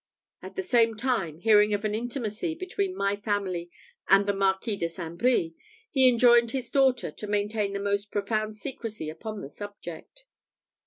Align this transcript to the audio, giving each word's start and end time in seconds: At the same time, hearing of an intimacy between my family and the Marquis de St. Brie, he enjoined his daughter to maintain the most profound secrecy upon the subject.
At 0.41 0.55
the 0.55 0.63
same 0.63 0.97
time, 0.97 1.37
hearing 1.41 1.75
of 1.75 1.85
an 1.85 1.93
intimacy 1.93 2.55
between 2.55 2.97
my 2.97 3.15
family 3.17 3.69
and 4.07 4.25
the 4.25 4.33
Marquis 4.33 4.75
de 4.75 4.89
St. 4.89 5.15
Brie, 5.15 5.53
he 5.91 6.09
enjoined 6.09 6.49
his 6.49 6.71
daughter 6.71 7.11
to 7.11 7.27
maintain 7.27 7.73
the 7.73 7.79
most 7.79 8.09
profound 8.09 8.55
secrecy 8.55 9.11
upon 9.11 9.41
the 9.41 9.49
subject. 9.51 10.25